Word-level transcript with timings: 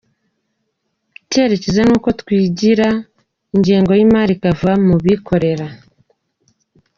Icyerecyezo 1.23 1.81
ni 1.83 1.93
uko 1.97 2.09
twigira, 2.21 2.87
ingengo 3.55 3.91
y’imari 3.97 4.31
ikava 4.35 4.71
mu 4.85 4.95
bikorera. 5.03 5.67